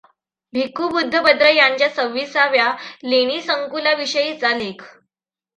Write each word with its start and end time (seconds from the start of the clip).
भिख्खू 0.53 0.87
बुद्धभद्र 0.89 1.49
यांच्या 1.49 1.89
सव्वीसाव्या 1.89 2.71
लेणीसंकुलाविषयीचा 3.03 4.57
लेख. 4.57 4.83